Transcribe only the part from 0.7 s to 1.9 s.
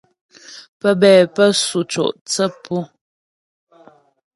Pə́bɛ pə́ sʉ